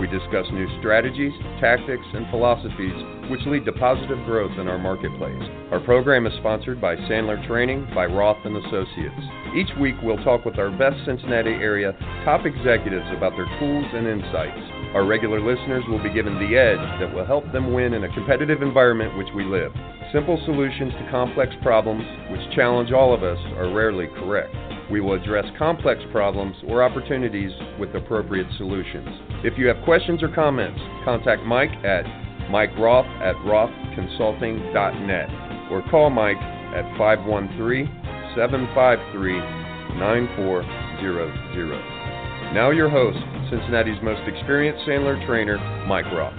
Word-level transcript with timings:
We 0.00 0.06
discuss 0.06 0.46
new 0.52 0.66
strategies, 0.80 1.32
tactics, 1.60 2.06
and 2.14 2.28
philosophies 2.30 3.30
which 3.30 3.40
lead 3.46 3.64
to 3.64 3.72
positive 3.72 4.18
growth 4.26 4.52
in 4.58 4.68
our 4.68 4.78
marketplace. 4.78 5.42
Our 5.70 5.80
program 5.80 6.26
is 6.26 6.34
sponsored 6.38 6.80
by 6.80 6.96
Sandler 6.96 7.40
Training 7.46 7.86
by 7.94 8.06
Roth 8.06 8.44
and 8.44 8.56
Associates. 8.56 9.22
Each 9.56 9.70
week 9.80 9.94
we'll 10.02 10.22
talk 10.24 10.44
with 10.44 10.58
our 10.58 10.70
best 10.70 10.96
Cincinnati 11.06 11.52
area 11.52 11.92
top 12.24 12.44
executives 12.44 13.06
about 13.16 13.32
their 13.32 13.48
tools 13.58 13.86
and 13.94 14.06
insights. 14.06 14.60
Our 14.94 15.06
regular 15.06 15.40
listeners 15.40 15.84
will 15.88 16.02
be 16.02 16.12
given 16.12 16.34
the 16.34 16.56
edge 16.56 17.00
that 17.00 17.14
will 17.14 17.26
help 17.26 17.50
them 17.52 17.72
win 17.72 17.94
in 17.94 18.04
a 18.04 18.14
competitive 18.14 18.62
environment 18.62 19.16
which 19.16 19.32
we 19.34 19.44
live. 19.44 19.72
Simple 20.12 20.40
solutions 20.44 20.92
to 20.92 21.08
complex 21.10 21.54
problems, 21.62 22.04
which 22.30 22.54
challenge 22.54 22.92
all 22.92 23.14
of 23.14 23.22
us, 23.22 23.38
are 23.56 23.72
rarely 23.72 24.06
correct. 24.06 24.54
We 24.90 25.00
will 25.00 25.14
address 25.14 25.46
complex 25.58 26.02
problems 26.12 26.54
or 26.66 26.82
opportunities 26.82 27.52
with 27.78 27.94
appropriate 27.94 28.46
solutions. 28.58 29.08
If 29.42 29.56
you 29.58 29.66
have 29.68 29.82
questions 29.84 30.22
or 30.22 30.28
comments, 30.28 30.78
contact 31.04 31.42
Mike 31.44 31.72
at 31.84 32.04
Mike 32.50 32.76
Roth 32.78 33.06
at 33.22 33.34
rothconsulting.net 33.46 35.72
or 35.72 35.82
call 35.90 36.10
Mike 36.10 36.36
at 36.36 36.84
513 36.98 37.86
753 38.36 39.38
9400. 39.98 42.52
Now, 42.52 42.70
your 42.70 42.90
host, 42.90 43.18
Cincinnati's 43.50 43.98
most 44.02 44.20
experienced 44.28 44.86
Sandler 44.86 45.24
trainer, 45.26 45.56
Mike 45.86 46.04
Roth. 46.12 46.34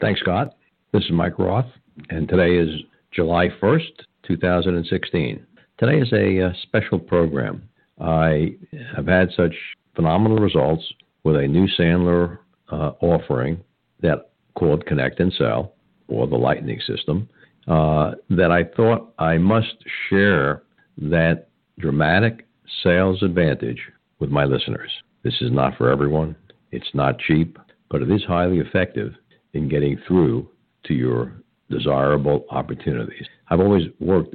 Thanks, 0.00 0.18
Scott. 0.20 0.56
This 0.92 1.04
is 1.04 1.12
Mike 1.12 1.38
Roth, 1.38 1.66
and 2.08 2.28
today 2.28 2.56
is 2.56 2.68
July 3.12 3.48
1st, 3.60 4.04
2016. 4.26 5.46
Today 5.78 5.98
is 5.98 6.12
a 6.12 6.46
uh, 6.46 6.52
special 6.62 6.98
program. 6.98 7.68
I 8.00 8.54
have 8.94 9.06
had 9.06 9.30
such 9.36 9.54
phenomenal 9.96 10.38
results 10.38 10.84
with 11.24 11.36
a 11.36 11.46
new 11.46 11.66
Sandler 11.78 12.38
uh, 12.70 12.92
offering 13.00 13.62
that 14.00 14.30
called 14.54 14.86
Connect 14.86 15.18
and 15.18 15.32
Sell, 15.32 15.74
or 16.08 16.26
the 16.26 16.36
Lightning 16.36 16.80
System, 16.86 17.28
uh, 17.66 18.12
that 18.30 18.50
I 18.52 18.64
thought 18.76 19.12
I 19.18 19.38
must 19.38 19.74
share 20.08 20.62
that 20.98 21.48
dramatic 21.78 22.46
sales 22.82 23.22
advantage 23.22 23.80
with 24.20 24.30
my 24.30 24.44
listeners. 24.44 24.90
This 25.24 25.34
is 25.40 25.50
not 25.50 25.76
for 25.76 25.90
everyone. 25.90 26.36
It's 26.70 26.94
not 26.94 27.18
cheap, 27.18 27.58
but 27.90 28.02
it 28.02 28.10
is 28.10 28.22
highly 28.22 28.58
effective 28.58 29.14
in 29.52 29.68
getting 29.68 29.98
through 30.06 30.48
to 30.84 30.94
your 30.94 31.32
desirable 31.70 32.44
opportunities. 32.50 33.26
I've 33.48 33.60
always 33.60 33.84
worked 34.00 34.34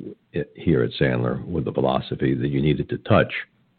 here 0.55 0.83
at 0.83 0.91
Sandler 0.99 1.45
with 1.45 1.65
the 1.65 1.71
philosophy 1.71 2.33
that 2.33 2.47
you 2.47 2.61
needed 2.61 2.89
to 2.89 2.97
touch 2.99 3.31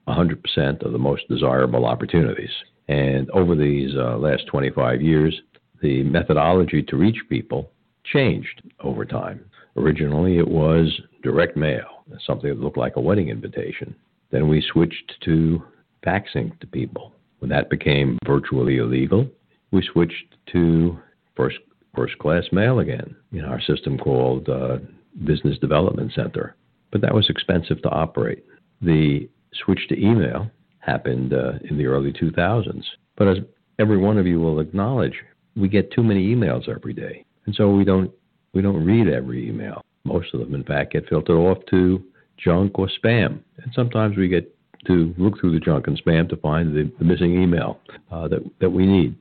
100% 0.09 0.85
of 0.85 0.93
the 0.93 0.99
most 0.99 1.29
desirable 1.29 1.85
opportunities. 1.87 2.51
And 2.89 3.29
over 3.31 3.57
these 3.57 3.95
uh, 3.97 4.17
last 4.19 4.47
25 4.47 5.03
years, 5.03 5.41
the 5.83 6.05
methodology 6.05 6.83
to 6.83 6.97
reach 6.97 7.19
people 7.29 7.71
changed 8.05 8.63
over 8.81 9.05
time. 9.05 9.45
Originally, 9.77 10.39
it 10.39 10.49
was 10.49 11.01
direct 11.23 11.57
mail, 11.57 12.05
something 12.25 12.49
that 12.49 12.61
looked 12.61 12.79
like 12.79 12.97
a 12.97 13.01
wedding 13.01 13.29
invitation. 13.29 13.95
Then 14.31 14.49
we 14.49 14.65
switched 14.73 15.15
to 15.25 15.63
faxing 16.07 16.59
to 16.61 16.67
people. 16.67 17.13
When 17.41 17.51
that 17.51 17.69
became 17.69 18.19
virtually 18.25 18.79
illegal, 18.79 19.29
we 19.73 19.87
switched 19.93 20.37
to 20.53 20.99
first 21.37 21.59
first 21.97 22.19
class 22.19 22.45
mail 22.53 22.79
again 22.79 23.17
in 23.33 23.45
our 23.45 23.61
system 23.61 23.99
called 23.99 24.49
uh, 24.49 24.79
Business 25.25 25.59
Development 25.59 26.13
Center. 26.15 26.55
But 26.93 27.01
that 27.01 27.15
was 27.15 27.29
expensive 27.29 27.83
to 27.83 27.89
operate. 27.89 28.45
The 28.81 29.29
switch 29.65 29.89
to 29.89 29.99
email 29.99 30.51
happened 30.81 31.33
uh, 31.33 31.55
in 31.69 31.79
the 31.79 31.87
early 31.87 32.13
2000s. 32.13 32.85
But 33.17 33.29
as 33.29 33.39
every 33.79 33.97
one 33.97 34.19
of 34.19 34.27
you 34.27 34.41
will 34.41 34.61
acknowledge, 34.61 35.15
we 35.57 35.69
get 35.69 35.91
too 35.91 36.03
many 36.03 36.35
emails 36.35 36.69
every 36.69 36.93
day, 36.93 37.25
and 37.47 37.55
so 37.55 37.71
we 37.71 37.85
don't 37.85 38.11
we 38.53 38.63
don't 38.63 38.85
read 38.85 39.09
every 39.09 39.49
email. 39.49 39.83
Most 40.05 40.33
of 40.35 40.41
them, 40.41 40.55
in 40.55 40.65
fact, 40.65 40.93
get 40.93 41.09
filtered 41.09 41.37
off 41.37 41.59
to 41.71 42.03
junk 42.37 42.79
or 42.79 42.89
spam, 43.03 43.41
and 43.59 43.73
sometimes 43.75 44.17
we 44.17 44.29
get 44.29 44.55
to 44.87 45.15
look 45.19 45.41
through 45.41 45.53
the 45.53 45.65
junk 45.65 45.87
and 45.87 46.01
spam 46.03 46.29
to 46.29 46.37
find 46.37 46.75
the, 46.75 46.91
the 46.99 47.05
missing 47.05 47.43
email 47.43 47.81
uh, 48.13 48.29
that 48.29 48.41
that 48.61 48.71
we 48.71 48.87
need. 48.87 49.17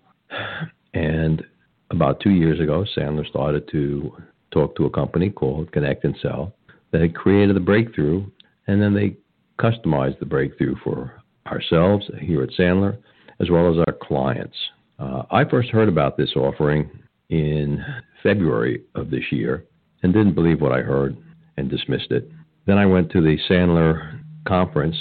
And 0.94 1.44
about 1.92 2.20
two 2.20 2.32
years 2.32 2.60
ago, 2.60 2.86
Sandler 2.96 3.28
started 3.28 3.68
to 3.72 4.12
talk 4.52 4.76
to 4.76 4.86
a 4.86 4.90
company 4.90 5.30
called 5.30 5.72
Connect 5.72 6.04
and 6.04 6.16
Sell 6.22 6.54
that 6.92 7.02
had 7.02 7.16
created 7.16 7.56
the 7.56 7.62
breakthrough, 7.62 8.26
and 8.68 8.82
then 8.82 8.94
they 8.94 9.18
customized 9.60 10.20
the 10.20 10.26
breakthrough 10.26 10.76
for 10.84 11.22
ourselves 11.48 12.06
here 12.20 12.44
at 12.44 12.50
Sandler 12.52 12.98
as 13.40 13.50
well 13.50 13.72
as 13.72 13.78
our 13.88 13.94
clients. 14.02 14.56
Uh, 15.00 15.24
I 15.30 15.44
first 15.46 15.70
heard 15.70 15.90
about 15.90 16.18
this 16.18 16.36
offering 16.36 16.90
in 17.30 17.84
February 18.24 18.84
of 18.96 19.10
this 19.10 19.32
year 19.32 19.66
and 20.04 20.14
didn't 20.14 20.36
believe 20.36 20.62
what 20.62 20.72
I 20.72 20.82
heard 20.82 21.18
and 21.58 21.70
dismissed 21.70 22.12
it. 22.12 22.30
Then 22.66 22.78
I 22.78 22.86
went 22.86 23.12
to 23.12 23.22
the 23.22 23.38
Sandler 23.50 24.20
conference, 24.48 24.96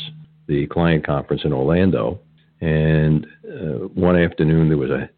the 0.47 0.67
client 0.67 1.07
conference 1.07 1.43
in 1.45 1.53
Orlando, 1.53 2.21
and 2.61 3.27
uh, 3.49 3.89
one 3.95 4.17
afternoon 4.17 4.69
there 4.69 4.79
was 4.79 4.91
a 4.91 5.09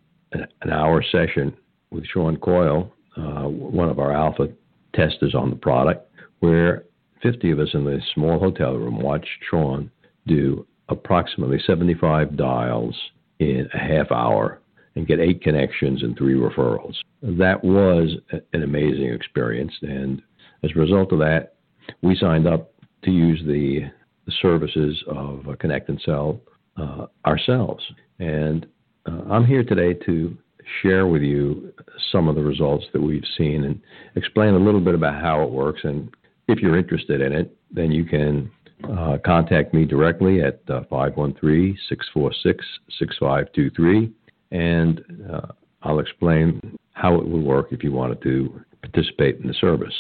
hour 0.77 1.03
session 1.11 1.55
with 1.91 2.05
Sean 2.07 2.37
Coyle, 2.37 2.93
uh, 3.17 3.45
one 3.49 3.89
of 3.89 3.99
our 3.99 4.13
alpha 4.13 4.49
testers 4.95 5.35
on 5.35 5.51
the 5.51 5.57
product, 5.57 6.09
where 6.41 6.85
50 7.23 7.51
of 7.51 7.61
us 7.61 7.69
in 7.75 7.85
the 7.85 8.01
small 8.15 8.39
hotel 8.39 8.75
room 8.75 9.01
watched 9.01 9.29
Sean 9.51 9.91
do 10.27 10.67
approximately 10.89 11.59
75 11.67 12.37
dials 12.37 12.95
in 13.39 13.69
a 13.75 13.79
half 13.79 14.11
hour 14.13 14.61
and 14.95 15.07
get 15.07 15.21
eight 15.21 15.43
connections 15.43 16.03
and 16.03 16.17
three 16.17 16.35
referrals. 16.35 16.95
That 17.23 17.63
was 17.63 18.17
an 18.53 18.63
amazing 18.63 19.13
experience. 19.13 19.73
And 19.83 20.23
as 20.63 20.71
a 20.75 20.79
result 20.79 21.13
of 21.13 21.19
that, 21.21 21.55
we 22.03 22.17
signed 22.17 22.47
up 22.47 22.73
to 23.05 23.11
use 23.11 23.41
the, 23.47 23.91
the 24.25 24.33
services 24.41 25.03
of 25.07 25.47
Connect 25.59 25.89
and 25.89 26.01
Sell 26.05 26.41
uh, 26.77 27.07
ourselves. 27.27 27.85
And 28.19 28.67
uh, 29.07 29.23
I'm 29.31 29.47
here 29.47 29.63
today 29.63 29.95
to 30.07 30.37
share 30.83 31.07
with 31.07 31.23
you 31.23 31.73
some 32.13 32.29
of 32.29 32.35
the 32.35 32.43
results 32.43 32.85
that 32.93 33.01
we've 33.01 33.25
seen 33.37 33.65
and 33.65 33.81
explain 34.17 34.55
a 34.55 34.59
little 34.59 34.81
bit 34.81 34.95
about 34.95 35.21
how 35.21 35.43
it 35.43 35.51
works. 35.51 35.81
And 35.85 36.11
if 36.49 36.61
you're 36.61 36.79
interested 36.79 37.21
in 37.21 37.33
it, 37.33 37.57
then 37.71 37.91
you 37.91 38.05
can 38.05 38.51
uh, 38.85 39.19
contact 39.25 39.73
me 39.73 39.85
directly 39.85 40.43
at 40.43 40.61
uh, 40.69 40.83
513 40.91 41.77
646 41.89 42.65
6523, 42.99 44.13
and 44.51 45.01
uh, 45.33 45.53
I'll 45.83 45.99
explain 45.99 46.61
how 46.93 47.15
it 47.15 47.27
will 47.27 47.43
work 47.43 47.69
if 47.71 47.83
you 47.83 47.93
wanted 47.93 48.23
to 48.23 48.61
participate 48.83 49.41
in 49.41 49.49
the 49.49 49.55
service. 49.55 49.95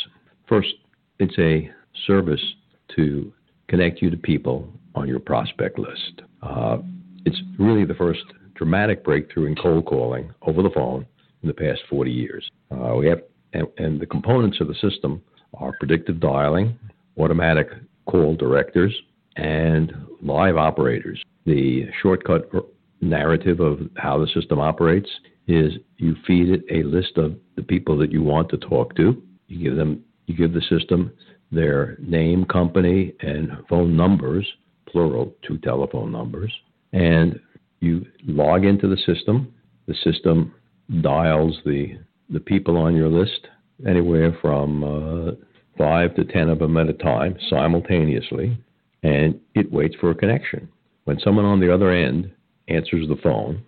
First, 0.48 0.74
it's 1.18 1.38
a 1.38 1.70
service 2.06 2.42
to 2.96 3.32
connect 3.68 4.02
you 4.02 4.10
to 4.10 4.16
people 4.16 4.68
on 4.94 5.08
your 5.08 5.20
prospect 5.20 5.78
list. 5.78 6.22
Uh, 6.42 6.78
it's 7.24 7.40
really 7.58 7.84
the 7.84 7.94
first 7.94 8.22
dramatic 8.56 9.04
breakthrough 9.04 9.46
in 9.46 9.56
cold 9.56 9.86
calling 9.86 10.32
over 10.42 10.62
the 10.62 10.70
phone 10.70 11.06
in 11.42 11.48
the 11.48 11.54
past 11.54 11.80
40 11.88 12.10
years. 12.10 12.50
Uh, 12.70 12.94
we 12.96 13.06
have, 13.06 13.22
and, 13.52 13.66
and 13.78 14.00
the 14.00 14.06
components 14.06 14.58
of 14.60 14.68
the 14.68 14.74
system 14.74 15.22
are 15.54 15.72
predictive 15.78 16.20
dialing, 16.20 16.78
automatic 17.18 17.68
call 18.06 18.34
directors, 18.36 18.94
and 19.36 19.92
live 20.22 20.56
operators. 20.56 21.22
The 21.44 21.86
shortcut 22.02 22.50
narrative 23.00 23.60
of 23.60 23.80
how 23.96 24.18
the 24.18 24.28
system 24.28 24.58
operates 24.58 25.08
is 25.46 25.72
you 25.98 26.16
feed 26.26 26.48
it 26.48 26.64
a 26.70 26.82
list 26.82 27.16
of 27.16 27.36
the 27.54 27.62
people 27.62 27.96
that 27.98 28.10
you 28.10 28.22
want 28.22 28.48
to 28.50 28.56
talk 28.56 28.96
to. 28.96 29.22
You 29.48 29.70
give 29.70 29.76
them 29.76 30.02
you 30.26 30.36
give 30.36 30.52
the 30.52 30.62
system 30.62 31.12
their 31.52 31.96
name, 32.00 32.44
company, 32.46 33.14
and 33.20 33.50
phone 33.68 33.96
numbers, 33.96 34.44
plural, 34.88 35.32
two 35.46 35.58
telephone 35.58 36.10
numbers, 36.10 36.52
and 36.92 37.38
you 37.80 38.06
log 38.26 38.64
into 38.64 38.88
the 38.88 38.96
system. 38.96 39.52
The 39.86 39.94
system 40.02 40.54
dials 41.02 41.58
the 41.64 41.98
the 42.28 42.40
people 42.40 42.76
on 42.76 42.96
your 42.96 43.08
list, 43.08 43.46
anywhere 43.86 44.36
from 44.40 44.82
uh, 44.82 45.32
five 45.78 46.14
to 46.16 46.24
ten 46.24 46.48
of 46.48 46.58
them 46.58 46.76
at 46.76 46.88
a 46.88 46.92
time, 46.92 47.36
simultaneously, 47.48 48.58
and 49.02 49.38
it 49.54 49.70
waits 49.70 49.94
for 50.00 50.10
a 50.10 50.14
connection. 50.14 50.68
When 51.04 51.20
someone 51.20 51.44
on 51.44 51.60
the 51.60 51.72
other 51.72 51.92
end 51.92 52.32
answers 52.66 53.06
the 53.08 53.20
phone, 53.22 53.62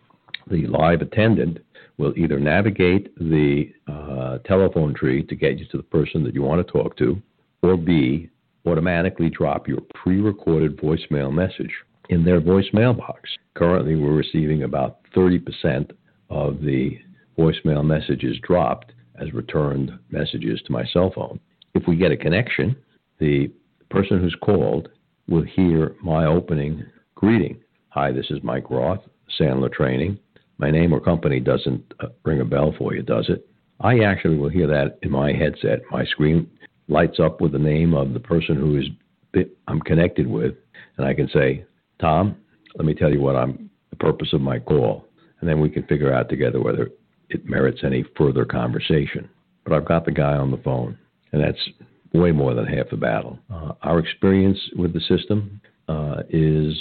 the 0.51 0.67
live 0.67 1.03
attendant 1.03 1.59
will 1.99 2.15
either 2.17 2.41
navigate 2.41 3.15
the 3.19 3.73
uh, 3.87 4.39
telephone 4.39 4.95
tree 4.95 5.23
to 5.25 5.37
get 5.37 5.59
you 5.59 5.67
to 5.67 5.77
the 5.77 5.83
person 5.85 6.25
that 6.25 6.35
you 6.35 6.43
want 6.43 6.65
to 6.65 6.73
talk 6.73 6.97
to, 6.97 7.21
or 7.63 7.77
B, 7.77 8.29
automatically 8.67 9.31
drop 9.31 9.69
your 9.69 9.81
pre 9.95 10.21
recorded 10.21 10.77
voicemail 10.77 11.33
message 11.33 11.73
in 12.09 12.25
their 12.25 12.41
voicemail 12.41 12.97
box. 12.97 13.31
Currently, 13.55 13.97
we're 13.97 14.15
receiving 14.15 14.63
about 14.63 14.99
30% 15.15 15.91
of 16.31 16.61
the 16.61 16.99
voicemail 17.39 17.85
messages 17.85 18.39
dropped 18.43 18.93
as 19.21 19.33
returned 19.33 19.93
messages 20.11 20.61
to 20.67 20.73
my 20.73 20.85
cell 20.87 21.13
phone. 21.15 21.41
If 21.75 21.87
we 21.87 21.97
get 21.97 22.13
a 22.13 22.17
connection, 22.17 22.77
the 23.19 23.51
person 23.91 24.21
who's 24.21 24.37
called 24.41 24.89
will 25.29 25.43
hear 25.43 25.97
my 26.03 26.27
opening 26.27 26.85
greeting. 27.15 27.61
Hi, 27.91 28.13
this 28.13 28.27
is 28.31 28.39
Mike 28.43 28.71
Roth, 28.71 29.01
Sandler 29.39 29.73
Training. 29.73 30.19
My 30.59 30.71
name 30.71 30.93
or 30.93 31.01
company 31.01 31.41
doesn't 31.41 31.95
uh, 32.01 32.09
ring 32.25 32.41
a 32.41 32.45
bell 32.45 32.75
for 32.79 32.95
you, 32.95 33.03
does 33.03 33.29
it? 33.29 33.47
I 33.81 34.01
actually 34.01 34.39
will 34.39 34.49
hear 34.49 34.67
that 34.67 34.99
in 35.03 35.11
my 35.11 35.33
headset. 35.33 35.81
My 35.91 36.05
screen 36.05 36.51
lights 36.89 37.21
up 37.21 37.41
with 37.41 37.53
the 37.53 37.59
name 37.59 37.95
of 37.95 38.13
the 38.13 38.21
person 38.21 38.57
who 38.57 38.79
is 38.79 38.87
I'm 39.69 39.81
connected 39.81 40.27
with, 40.27 40.55
and 40.97 41.07
I 41.07 41.15
can 41.15 41.29
say, 41.29 41.65
Tom, 42.01 42.37
let 42.77 42.85
me 42.85 42.95
tell 42.95 43.13
you 43.13 43.21
what 43.21 43.37
I'm 43.37 43.71
the 43.91 43.97
purpose 43.97 44.33
of 44.33 44.41
my 44.41 44.59
call, 44.59 45.07
and 45.41 45.49
then 45.49 45.61
we 45.61 45.71
can 45.71 45.85
figure 45.85 46.13
out 46.13 46.29
together 46.29 46.61
whether 46.61 46.91
it 47.31 47.49
merits 47.49 47.81
any 47.85 48.05
further 48.17 48.45
conversation. 48.45 49.29
But 49.65 49.73
I've 49.73 49.85
got 49.85 50.05
the 50.05 50.13
guy 50.13 50.35
on 50.35 50.51
the 50.51 50.57
phone, 50.59 50.97
and 51.33 51.43
that's 51.43 51.69
way 52.13 52.33
more 52.33 52.55
than 52.55 52.67
half 52.67 52.91
the 52.91 52.97
battle. 52.97 53.39
Uh, 53.53 53.73
our 53.83 53.99
experience 53.99 54.59
with 54.77 54.93
the 54.93 55.01
system 55.01 55.61
uh, 55.89 56.23
is 56.31 56.75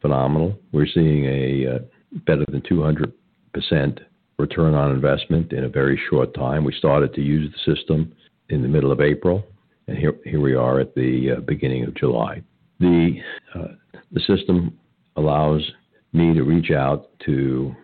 phenomenal. 0.00 0.58
We're 0.72 0.86
seeing 0.86 1.24
a 1.24 1.76
uh, 1.76 1.78
better 2.26 2.44
than 2.50 2.60
200% 2.62 3.98
return 4.38 4.74
on 4.74 4.92
investment 4.92 5.52
in 5.52 5.64
a 5.64 5.68
very 5.68 6.00
short 6.10 6.34
time. 6.34 6.64
We 6.64 6.74
started 6.76 7.14
to 7.14 7.22
use 7.22 7.52
the 7.52 7.74
system 7.74 8.12
in 8.50 8.62
the 8.62 8.68
middle 8.68 8.92
of 8.92 9.00
April, 9.00 9.46
and 9.86 9.96
here, 9.96 10.14
here 10.24 10.40
we 10.40 10.54
are 10.54 10.80
at 10.80 10.94
the 10.94 11.36
uh, 11.36 11.40
beginning 11.40 11.84
of 11.84 11.94
July. 11.94 12.42
The, 12.80 13.16
uh, 13.54 13.68
the 14.14 14.20
system 14.20 14.78
allows 15.16 15.72
me 16.12 16.32
to 16.32 16.42
reach 16.42 16.70
out 16.70 17.10
to 17.26 17.74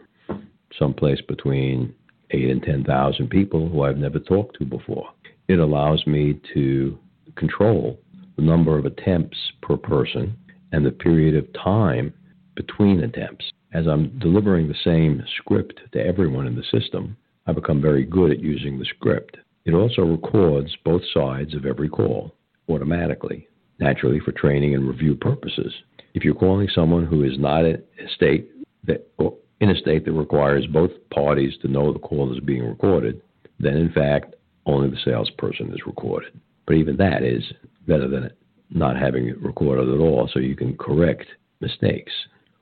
someplace 0.78 1.20
between 1.20 1.92
eight 2.30 2.48
and 2.48 2.62
10,000 2.62 3.28
people 3.28 3.68
who 3.68 3.82
I've 3.82 3.98
never 3.98 4.20
talked 4.20 4.56
to 4.58 4.64
before. 4.64 5.08
It 5.48 5.58
allows 5.58 6.06
me 6.06 6.40
to 6.54 6.96
control 7.36 7.98
the 8.36 8.42
number 8.42 8.78
of 8.78 8.86
attempts 8.86 9.36
per 9.60 9.76
person 9.76 10.36
and 10.72 10.86
the 10.86 10.92
period 10.92 11.34
of 11.34 11.52
time 11.52 12.14
between 12.54 13.02
attempts. 13.02 13.50
As 13.72 13.86
I'm 13.86 14.16
delivering 14.18 14.68
the 14.68 14.74
same 14.84 15.22
script 15.38 15.80
to 15.92 16.00
everyone 16.00 16.46
in 16.46 16.54
the 16.54 16.80
system, 16.80 17.16
I 17.46 17.52
become 17.52 17.82
very 17.82 18.04
good 18.04 18.30
at 18.30 18.40
using 18.40 18.78
the 18.78 18.84
script. 18.84 19.36
It 19.64 19.74
also 19.74 20.02
records 20.02 20.76
both 20.84 21.02
sides 21.12 21.54
of 21.54 21.66
every 21.66 21.88
call 21.88 22.34
automatically, 22.68 23.48
naturally 23.80 24.20
for 24.20 24.32
training 24.32 24.74
and 24.74 24.86
review 24.86 25.16
purposes. 25.16 25.72
If 26.14 26.24
you're 26.24 26.34
calling 26.34 26.68
someone 26.74 27.06
who 27.06 27.24
is 27.24 27.38
not 27.38 27.64
in 27.64 27.76
a 27.76 28.08
state 28.14 28.50
that 28.84 29.06
in 29.60 29.70
a 29.70 29.76
state 29.76 30.04
that 30.04 30.12
requires 30.12 30.66
both 30.66 30.90
parties 31.10 31.54
to 31.62 31.68
know 31.68 31.92
the 31.92 31.98
call 31.98 32.32
is 32.32 32.40
being 32.40 32.64
recorded, 32.64 33.20
then 33.58 33.76
in 33.76 33.92
fact 33.92 34.34
only 34.66 34.90
the 34.90 34.96
salesperson 35.04 35.72
is 35.72 35.86
recorded. 35.86 36.32
But 36.66 36.76
even 36.76 36.96
that 36.96 37.22
is 37.22 37.42
better 37.86 38.08
than 38.08 38.30
not 38.70 38.96
having 38.96 39.26
it 39.26 39.42
recorded 39.42 39.92
at 39.92 40.00
all, 40.00 40.28
so 40.32 40.38
you 40.38 40.56
can 40.56 40.76
correct 40.76 41.26
mistakes 41.60 42.12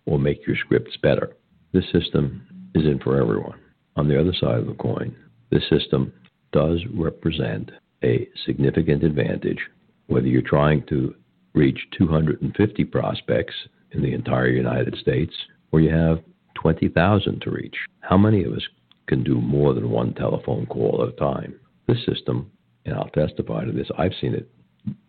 or 0.07 0.19
make 0.19 0.47
your 0.47 0.57
scripts 0.57 0.97
better. 1.03 1.37
This 1.73 1.85
system 1.93 2.71
isn't 2.75 3.03
for 3.03 3.21
everyone. 3.21 3.61
On 3.97 4.09
the 4.09 4.19
other 4.19 4.33
side 4.33 4.59
of 4.59 4.67
the 4.67 4.75
coin, 4.75 5.15
this 5.51 5.69
system 5.69 6.13
does 6.53 6.81
represent 6.95 7.71
a 8.03 8.29
significant 8.47 9.03
advantage 9.03 9.59
whether 10.09 10.27
you're 10.27 10.43
trying 10.43 10.85
to 10.89 11.15
reach 11.55 11.79
250 11.97 12.85
prospects 12.85 13.55
in 13.93 14.03
the 14.03 14.13
entire 14.13 14.49
United 14.49 14.97
States 14.97 15.33
or 15.73 15.81
you 15.81 15.91
have 15.91 16.19
20,000 16.55 17.41
to 17.41 17.51
reach. 17.51 17.77
How 18.01 18.19
many 18.19 18.43
of 18.43 18.53
us 18.53 18.63
can 19.07 19.23
do 19.23 19.41
more 19.41 19.73
than 19.75 19.91
one 19.91 20.15
telephone 20.15 20.67
call 20.67 21.03
at 21.03 21.15
a 21.15 21.17
time? 21.17 21.59
This 21.87 22.05
system, 22.05 22.51
and 22.85 22.95
I'll 22.95 23.11
testify 23.11 23.65
to 23.65 23.73
this, 23.73 23.89
I've 23.97 24.13
seen 24.21 24.35
it 24.35 24.51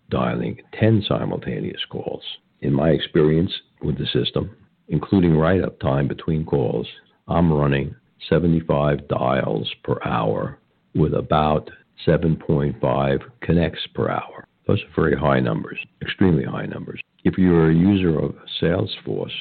dialing 0.09 0.57
10 0.79 1.03
simultaneous 1.07 1.81
calls. 1.89 2.23
In 2.61 2.73
my 2.73 2.89
experience 2.89 3.51
with 3.81 3.97
the 3.97 4.05
system, 4.07 4.55
including 4.87 5.37
write 5.37 5.63
up 5.63 5.79
time 5.79 6.07
between 6.07 6.45
calls, 6.45 6.87
I'm 7.27 7.51
running 7.51 7.95
75 8.27 9.07
dials 9.07 9.71
per 9.83 9.97
hour 10.03 10.59
with 10.95 11.13
about 11.13 11.69
7.5 12.07 13.19
connects 13.41 13.87
per 13.93 14.09
hour. 14.09 14.47
Those 14.69 14.83
are 14.83 15.01
very 15.01 15.15
high 15.15 15.39
numbers, 15.39 15.79
extremely 15.99 16.43
high 16.43 16.67
numbers. 16.67 17.01
If 17.23 17.39
you're 17.39 17.71
a 17.71 17.75
user 17.75 18.19
of 18.19 18.35
Salesforce, 18.61 19.31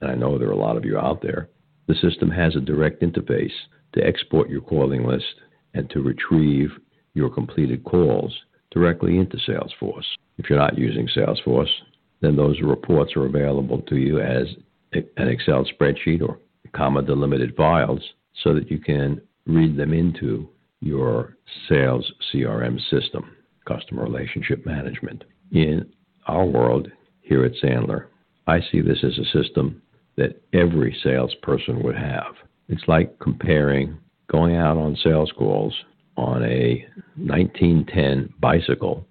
and 0.00 0.08
I 0.08 0.14
know 0.14 0.38
there 0.38 0.46
are 0.46 0.52
a 0.52 0.56
lot 0.56 0.76
of 0.76 0.84
you 0.84 0.96
out 0.96 1.20
there, 1.20 1.48
the 1.88 1.96
system 1.96 2.30
has 2.30 2.54
a 2.54 2.60
direct 2.60 3.02
interface 3.02 3.50
to 3.94 4.06
export 4.06 4.48
your 4.48 4.60
calling 4.60 5.04
list 5.04 5.34
and 5.74 5.90
to 5.90 6.00
retrieve 6.00 6.70
your 7.14 7.28
completed 7.28 7.82
calls 7.82 8.32
directly 8.70 9.18
into 9.18 9.36
Salesforce. 9.38 10.06
If 10.36 10.48
you're 10.48 10.60
not 10.60 10.78
using 10.78 11.08
Salesforce, 11.08 11.72
then 12.20 12.36
those 12.36 12.60
reports 12.60 13.16
are 13.16 13.26
available 13.26 13.82
to 13.82 13.96
you 13.96 14.20
as 14.20 14.46
an 14.92 15.28
Excel 15.28 15.64
spreadsheet 15.64 16.22
or 16.22 16.38
comma 16.72 17.02
delimited 17.02 17.56
files 17.56 18.12
so 18.44 18.54
that 18.54 18.70
you 18.70 18.78
can 18.78 19.20
read 19.44 19.76
them 19.76 19.92
into 19.92 20.48
your 20.80 21.36
sales 21.68 22.12
CRM 22.32 22.78
system, 22.88 23.32
customer 23.68 24.02
relationship 24.02 24.64
management. 24.64 25.24
In 25.52 25.86
our 26.26 26.44
world 26.46 26.88
here 27.20 27.44
at 27.44 27.52
Sandler, 27.62 28.06
I 28.46 28.60
see 28.72 28.80
this 28.80 29.04
as 29.04 29.18
a 29.18 29.42
system 29.42 29.82
that 30.16 30.42
every 30.52 30.96
salesperson 31.02 31.82
would 31.82 31.96
have. 31.96 32.34
It's 32.68 32.88
like 32.88 33.18
comparing 33.18 33.98
going 34.30 34.56
out 34.56 34.76
on 34.76 34.96
sales 35.02 35.32
calls 35.36 35.74
on 36.16 36.42
a 36.42 36.84
1910 37.16 38.34
bicycle 38.40 39.06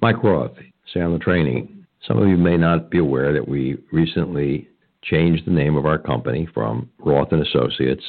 Mike 0.00 0.22
Roth, 0.22 0.52
Sandler 0.94 1.20
Training. 1.20 1.84
Some 2.06 2.18
of 2.22 2.28
you 2.28 2.36
may 2.36 2.56
not 2.56 2.90
be 2.90 2.98
aware 2.98 3.32
that 3.32 3.48
we 3.48 3.78
recently 3.90 4.68
changed 5.02 5.46
the 5.46 5.50
name 5.50 5.76
of 5.76 5.86
our 5.86 5.98
company 5.98 6.46
from 6.54 6.88
Roth 6.98 7.32
and 7.32 7.44
Associates 7.44 8.04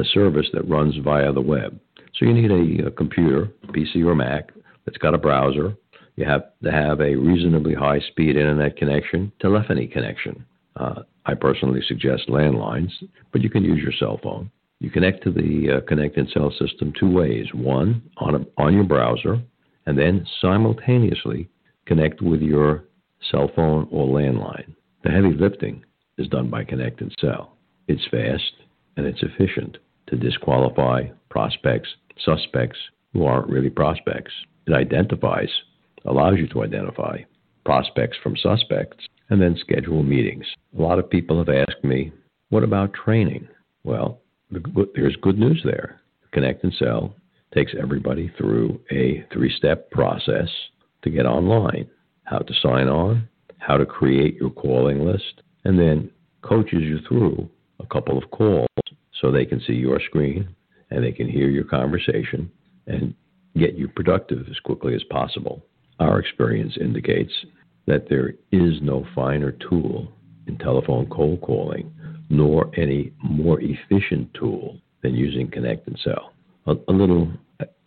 a 0.00 0.04
service 0.04 0.46
that 0.52 0.68
runs 0.68 0.96
via 1.04 1.32
the 1.32 1.40
web. 1.40 1.78
So 2.14 2.26
you 2.26 2.34
need 2.34 2.50
a, 2.50 2.88
a 2.88 2.90
computer, 2.90 3.50
PC 3.68 4.04
or 4.04 4.14
Mac, 4.14 4.50
that's 4.84 4.98
got 4.98 5.14
a 5.14 5.18
browser. 5.18 5.76
You 6.16 6.24
have 6.24 6.50
to 6.64 6.72
have 6.72 7.00
a 7.00 7.14
reasonably 7.14 7.74
high 7.74 8.00
speed 8.00 8.36
internet 8.36 8.76
connection, 8.76 9.32
telephony 9.40 9.86
connection. 9.86 10.44
Uh, 10.76 11.02
I 11.26 11.34
personally 11.34 11.80
suggest 11.86 12.28
landlines, 12.28 12.90
but 13.32 13.42
you 13.42 13.50
can 13.50 13.64
use 13.64 13.82
your 13.82 13.92
cell 13.98 14.18
phone. 14.22 14.50
You 14.80 14.90
connect 14.90 15.22
to 15.24 15.30
the 15.30 15.76
uh, 15.76 15.86
Connect 15.86 16.16
and 16.16 16.28
Sell 16.30 16.50
system 16.58 16.92
two 16.98 17.10
ways. 17.10 17.46
One, 17.52 18.02
on, 18.16 18.34
a, 18.34 18.62
on 18.62 18.74
your 18.74 18.84
browser, 18.84 19.40
and 19.86 19.98
then 19.98 20.26
simultaneously 20.40 21.48
connect 21.84 22.22
with 22.22 22.40
your 22.40 22.84
cell 23.30 23.50
phone 23.54 23.86
or 23.90 24.06
landline. 24.06 24.74
The 25.04 25.10
heavy 25.10 25.34
lifting 25.34 25.84
is 26.16 26.28
done 26.28 26.48
by 26.48 26.64
Connect 26.64 27.00
and 27.02 27.14
Sell. 27.20 27.56
It's 27.88 28.06
fast 28.10 28.52
and 28.96 29.06
it's 29.06 29.22
efficient 29.22 29.78
to 30.10 30.16
disqualify 30.16 31.04
prospects, 31.30 31.88
suspects 32.24 32.78
who 33.12 33.24
aren't 33.24 33.48
really 33.48 33.70
prospects. 33.70 34.32
It 34.66 34.74
identifies, 34.74 35.48
allows 36.04 36.34
you 36.36 36.46
to 36.48 36.64
identify 36.64 37.18
prospects 37.64 38.18
from 38.22 38.36
suspects, 38.36 39.06
and 39.30 39.40
then 39.40 39.56
schedule 39.60 40.02
meetings. 40.02 40.44
A 40.76 40.82
lot 40.82 40.98
of 40.98 41.08
people 41.08 41.38
have 41.38 41.48
asked 41.48 41.84
me, 41.84 42.12
what 42.48 42.64
about 42.64 42.92
training? 42.92 43.48
Well, 43.84 44.20
there's 44.50 45.16
good 45.22 45.38
news 45.38 45.60
there. 45.64 46.00
Connect 46.32 46.64
and 46.64 46.74
Sell 46.78 47.14
takes 47.54 47.72
everybody 47.80 48.32
through 48.36 48.80
a 48.90 49.24
three 49.32 49.52
step 49.56 49.90
process 49.90 50.48
to 51.02 51.10
get 51.10 51.26
online 51.26 51.88
how 52.24 52.38
to 52.38 52.54
sign 52.62 52.88
on, 52.88 53.28
how 53.58 53.76
to 53.76 53.84
create 53.84 54.36
your 54.36 54.50
calling 54.50 55.04
list, 55.04 55.42
and 55.64 55.78
then 55.78 56.10
coaches 56.42 56.82
you 56.82 57.00
through 57.08 57.48
a 57.80 57.86
couple 57.86 58.16
of 58.16 58.30
calls 58.30 58.68
so 59.20 59.30
they 59.30 59.44
can 59.44 59.60
see 59.66 59.74
your 59.74 60.00
screen 60.00 60.48
and 60.90 61.04
they 61.04 61.12
can 61.12 61.28
hear 61.28 61.48
your 61.48 61.64
conversation 61.64 62.50
and 62.86 63.14
get 63.56 63.74
you 63.74 63.88
productive 63.88 64.46
as 64.50 64.58
quickly 64.60 64.94
as 64.94 65.02
possible. 65.04 65.62
Our 65.98 66.18
experience 66.18 66.76
indicates 66.80 67.32
that 67.86 68.08
there 68.08 68.34
is 68.52 68.80
no 68.82 69.06
finer 69.14 69.52
tool 69.52 70.12
in 70.46 70.56
telephone 70.58 71.08
cold 71.10 71.40
calling, 71.40 71.92
nor 72.28 72.70
any 72.76 73.12
more 73.22 73.60
efficient 73.60 74.32
tool 74.34 74.78
than 75.02 75.14
using 75.14 75.50
Connect 75.50 75.86
and 75.86 75.98
Sell. 76.02 76.32
A, 76.66 76.74
a 76.88 76.92
little 76.92 77.30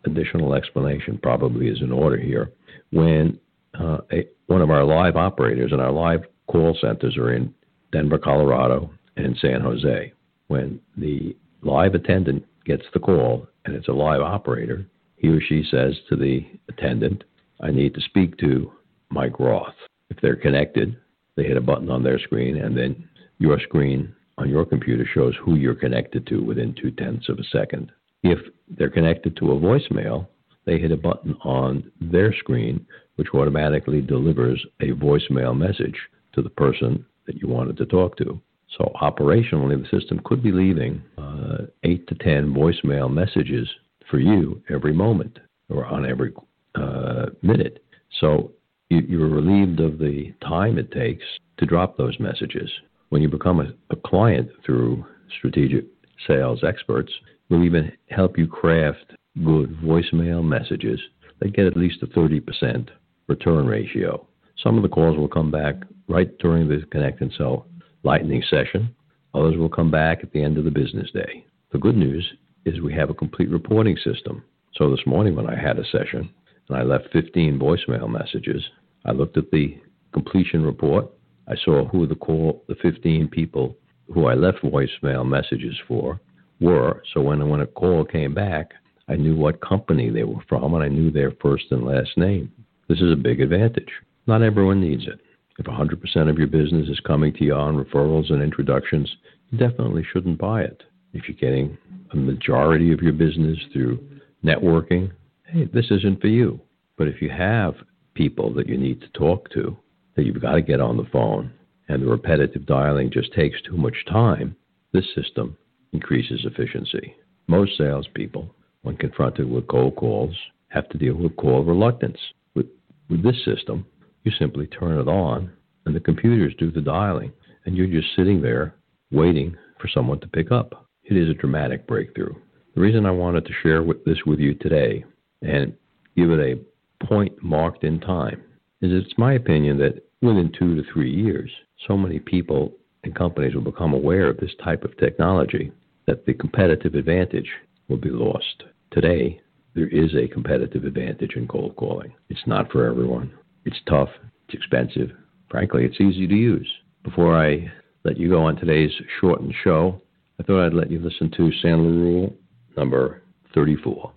additional 0.06 0.54
explanation 0.54 1.20
probably 1.22 1.68
is 1.68 1.82
in 1.82 1.92
order 1.92 2.18
here. 2.18 2.52
When 2.92 3.40
uh, 3.80 4.00
a, 4.12 4.28
one 4.48 4.62
of 4.62 4.70
our 4.70 4.84
live 4.84 5.16
operators 5.16 5.72
and 5.72 5.82
our 5.82 5.92
live 5.92 6.22
call 6.48 6.78
centers 6.80 7.18
are 7.18 7.34
in 7.34 7.54
Denver, 7.92 8.18
Colorado, 8.18 8.92
and 9.16 9.38
San 9.42 9.62
Jose. 9.62 10.13
When 10.53 10.79
the 10.95 11.36
live 11.63 11.95
attendant 11.95 12.45
gets 12.63 12.83
the 12.93 13.00
call 13.00 13.48
and 13.65 13.75
it's 13.75 13.88
a 13.88 13.91
live 13.91 14.22
operator, 14.22 14.86
he 15.15 15.29
or 15.29 15.41
she 15.41 15.63
says 15.63 15.95
to 16.10 16.15
the 16.15 16.45
attendant, 16.69 17.24
I 17.60 17.72
need 17.72 17.95
to 17.95 18.01
speak 18.01 18.38
to 18.38 18.72
Mike 19.10 19.39
Roth. 19.39 19.74
If 20.12 20.17
they're 20.22 20.36
connected, 20.36 20.95
they 21.36 21.45
hit 21.45 21.57
a 21.57 21.62
button 21.62 21.89
on 21.89 22.03
their 22.03 22.19
screen, 22.19 22.57
and 22.57 22.77
then 22.77 23.10
your 23.39 23.60
screen 23.62 24.13
on 24.38 24.48
your 24.48 24.63
computer 24.63 25.07
shows 25.12 25.33
who 25.43 25.55
you're 25.55 25.74
connected 25.74 26.27
to 26.27 26.43
within 26.43 26.75
two 26.75 26.91
tenths 26.91 27.29
of 27.29 27.39
a 27.39 27.43
second. 27.45 27.91
If 28.22 28.38
they're 28.77 28.91
connected 28.91 29.36
to 29.38 29.53
a 29.53 29.60
voicemail, 29.60 30.27
they 30.65 30.77
hit 30.77 30.91
a 30.91 30.98
button 30.98 31.36
on 31.43 31.91
their 32.00 32.31
screen, 32.31 32.86
which 33.15 33.33
automatically 33.33 34.01
delivers 34.01 34.63
a 34.81 34.91
voicemail 34.91 35.57
message 35.57 35.98
to 36.33 36.43
the 36.43 36.51
person 36.51 37.03
that 37.25 37.38
you 37.38 37.48
wanted 37.48 37.75
to 37.77 37.88
talk 37.88 38.17
to. 38.17 38.39
So 38.77 38.92
operationally, 39.01 39.82
the 39.82 40.00
system 40.00 40.20
could 40.24 40.42
be 40.42 40.51
leaving 40.51 41.01
uh, 41.18 41.65
eight 41.84 42.08
to 42.08 42.15
ten 42.15 42.53
voicemail 42.53 43.12
messages 43.12 43.70
for 44.10 44.20
you 44.20 44.62
every 44.70 44.94
moment 44.94 45.39
or 45.70 45.86
on 45.86 46.06
every 46.06 46.34
uh, 46.75 47.27
minute. 47.42 47.84
So 48.20 48.51
you, 48.89 49.24
are 49.24 49.30
relieved 49.30 49.80
of 49.80 49.98
the 49.98 50.34
time 50.42 50.77
it 50.77 50.92
takes 50.92 51.24
to 51.58 51.65
drop 51.65 51.98
those 51.98 52.20
messages. 52.20 52.70
When 53.10 53.22
you 53.22 53.30
become 53.30 53.60
a, 53.60 53.74
a 53.92 53.96
client 53.96 54.50
through 54.65 55.06
strategic 55.38 55.86
sales 56.27 56.63
experts, 56.63 57.12
we'll 57.50 57.63
even 57.63 57.92
help 58.10 58.38
you 58.38 58.48
craft 58.48 59.13
good 59.44 59.77
voicemail 59.82 60.44
messages 60.44 61.00
that 61.39 61.56
get 61.56 61.65
at 61.65 61.77
least 61.77 62.03
a 62.03 62.08
30% 62.08 62.89
return 63.27 63.65
ratio. 63.65 64.25
Some 64.62 64.77
of 64.77 64.84
the 64.84 64.89
calls 64.89 65.18
will 65.18 65.27
come 65.27 65.51
back 65.51 65.75
right 66.08 66.38
during 66.39 66.68
the 66.68 66.86
Connect 66.92 67.22
and 67.22 67.34
Sell 67.38 67.65
Lightning 68.03 68.43
session. 68.50 68.93
Others 69.33 69.57
will 69.57 69.69
come 69.69 69.89
back 69.89 70.19
at 70.24 70.31
the 70.31 70.43
end 70.43 70.57
of 70.57 70.65
the 70.65 70.72
business 70.72 71.10
day. 71.12 71.45
The 71.72 71.79
good 71.79 71.95
news 71.95 72.25
is 72.65 72.81
we 72.81 72.93
have 72.93 73.10
a 73.10 73.15
complete 73.15 73.50
reporting 73.50 73.98
system. 73.98 74.43
So 74.75 74.91
this 74.91 75.05
morning 75.05 75.36
when 75.36 75.50
I 75.50 75.60
had 75.60 75.79
a 75.79 75.86
session 75.86 76.29
and 76.67 76.77
I 76.77 76.83
left 76.83 77.13
15 77.13 77.57
voicemail 77.60 78.10
messages, 78.10 78.62
I 79.05 79.12
looked 79.12 79.38
at 79.38 79.51
the 79.51 79.77
completion 80.12 80.63
report. 80.63 81.10
I 81.48 81.55
saw 81.63 81.88
who 81.88 82.05
the 82.05 82.15
call, 82.15 82.63
the 82.67 82.75
15 82.75 83.27
people 83.29 83.75
who 84.13 84.27
I 84.27 84.33
left 84.33 84.62
voicemail 84.63 85.25
messages 85.25 85.75
for 85.88 86.19
were. 86.60 87.03
So 87.13 87.22
when 87.22 87.48
when 87.50 87.62
a 87.62 87.67
call 87.67 88.05
came 88.05 88.33
back, 88.33 88.72
I 89.07 89.15
knew 89.15 89.36
what 89.36 89.62
company 89.62 90.10
they 90.10 90.24
were 90.24 90.43
from 90.48 90.74
and 90.74 90.83
I 90.83 90.88
knew 90.88 91.12
their 91.12 91.31
first 91.41 91.65
and 91.72 91.86
last 91.86 92.17
name. 92.17 92.51
This 92.88 93.00
is 93.00 93.12
a 93.12 93.17
big 93.17 93.41
advantage. 93.41 93.91
Not 94.27 94.41
everyone 94.41 94.81
needs 94.81 95.07
it. 95.07 95.19
If 95.60 95.65
100% 95.65 96.29
of 96.29 96.38
your 96.38 96.48
business 96.48 96.89
is 96.89 97.00
coming 97.01 97.33
to 97.33 97.43
you 97.43 97.53
on 97.53 97.83
referrals 97.83 98.31
and 98.31 98.41
introductions, 98.41 99.13
you 99.50 99.57
definitely 99.57 100.05
shouldn't 100.12 100.39
buy 100.39 100.62
it. 100.62 100.83
If 101.13 101.27
you're 101.27 101.38
getting 101.38 101.77
a 102.12 102.15
majority 102.15 102.91
of 102.91 103.01
your 103.01 103.13
business 103.13 103.57
through 103.72 104.03
networking, 104.43 105.12
hey, 105.45 105.65
this 105.74 105.91
isn't 105.91 106.22
for 106.22 106.27
you. 106.27 106.60
But 106.98 107.07
if 107.07 107.22
you 107.22 107.29
have 107.29 107.75
people 108.13 108.53
that 108.55 108.67
you 108.67 108.77
need 108.77 109.01
to 109.01 109.07
talk 109.10 109.50
to, 109.51 109.77
that 110.15 110.25
you've 110.25 110.41
got 110.41 110.53
to 110.53 110.62
get 110.62 110.81
on 110.81 110.98
the 110.98 111.07
phone, 111.12 111.51
and 111.88 112.01
the 112.01 112.07
repetitive 112.07 112.65
dialing 112.65 113.12
just 113.12 113.33
takes 113.33 113.62
too 113.62 113.77
much 113.77 113.95
time, 114.10 114.55
this 114.91 115.05
system 115.13 115.57
increases 115.91 116.45
efficiency. 116.45 117.15
Most 117.48 117.77
salespeople 117.77 118.53
when 118.83 118.98
confronted 118.98 119.50
with 119.50 119.67
cold 119.67 119.95
calls, 119.95 120.36
have 120.67 120.88
to 120.89 120.98
deal 120.98 121.15
with 121.15 121.36
call 121.38 121.63
reluctance. 121.63 122.19
With, 122.53 122.67
with 123.10 123.24
this 123.24 123.43
system, 123.43 123.86
you 124.24 124.32
simply 124.39 124.68
turn 124.68 125.00
it 125.00 125.08
on 125.08 125.51
and 125.86 125.96
the 125.96 126.00
computers 126.00 126.53
do 126.58 126.72
the 126.72 126.82
dialing, 126.82 127.32
and 127.65 127.75
you're 127.75 127.88
just 127.88 128.15
sitting 128.15 128.42
there 128.42 128.75
waiting 129.12 129.56
for 129.80 129.88
someone 129.88 130.20
to 130.22 130.27
pick 130.27 130.51
up. 130.51 130.88
It 131.03 131.18
is 131.18 131.30
a 131.30 131.34
dramatic 131.34 131.86
breakthrough. 131.88 132.34
The 132.75 132.82
reason 132.82 133.06
I 133.06 133.12
wanted 133.12 133.46
to 133.46 133.53
share 133.62 133.84
this 134.06 134.20
with 134.25 134.39
you 134.39 134.53
today 134.56 135.03
and 135.42 135.74
give 136.15 136.32
it 136.32 136.39
a 136.39 137.06
point 137.06 137.34
marked 137.44 137.84
in 137.84 138.00
time 138.00 138.42
is 138.82 138.92
it's 138.92 139.18
my 139.18 139.34
opinion 139.34 139.77
that 139.80 140.03
within 140.22 140.51
two 140.58 140.75
to 140.75 140.84
three 140.92 141.12
years, 141.12 141.51
so 141.88 141.98
many 141.98 142.20
people 142.20 142.74
and 143.03 143.13
companies 143.13 143.53
will 143.53 143.62
become 143.62 143.94
aware 143.94 144.30
of 144.30 144.38
this 144.38 144.53
type 144.63 144.84
of 144.84 144.98
technology 144.98 145.72
that 146.08 146.25
the 146.25 146.34
competitive 146.34 146.96
advantage 146.96 147.50
will 147.89 147.98
be 147.98 148.10
lost. 148.10 148.63
Today, 148.92 149.42
there 149.75 149.88
is 149.88 150.13
a 150.15 150.27
competitive 150.27 150.86
advantage 150.86 151.36
in 151.36 151.48
cold 151.48 151.75
calling. 151.75 152.13
It's 152.30 152.48
not 152.48 152.72
for 152.72 152.86
everyone. 152.86 153.34
It's 153.65 153.79
tough, 153.88 154.10
it's 154.46 154.55
expensive. 154.55 155.12
Frankly, 155.50 155.86
it's 155.86 156.01
easy 156.01 156.27
to 156.27 156.36
use. 156.36 156.70
Before 157.01 157.34
I 157.34 157.72
let 158.03 158.17
you 158.17 158.27
go 158.27 158.43
on 158.43 158.58
today's 158.58 158.91
shortened 159.22 159.53
show, 159.63 160.01
I 160.38 160.43
thought 160.43 160.65
I'd 160.65 160.74
let 160.74 160.91
you 160.91 161.00
listen 161.00 161.32
to 161.38 161.50
Sandler 161.63 161.96
Rule 161.96 162.34
number 162.75 163.22
34. 163.55 164.12